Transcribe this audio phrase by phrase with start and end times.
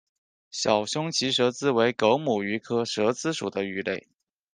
[0.49, 4.07] 小胸鳍蛇鲻为狗母鱼科蛇鲻属的鱼类。